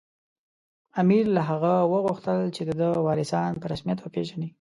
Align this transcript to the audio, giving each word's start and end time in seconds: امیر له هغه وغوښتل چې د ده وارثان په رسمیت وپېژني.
امیر 1.01 1.25
له 1.35 1.41
هغه 1.49 1.73
وغوښتل 1.93 2.39
چې 2.55 2.61
د 2.65 2.71
ده 2.79 2.89
وارثان 3.07 3.51
په 3.61 3.65
رسمیت 3.73 3.99
وپېژني. 4.01 4.47